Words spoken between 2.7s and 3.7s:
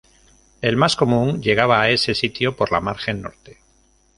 la margen norte.